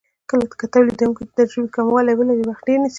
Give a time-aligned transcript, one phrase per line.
[0.59, 2.89] که تولیدونکی د تجربې کموالی ولري وخت ډیر نیسي.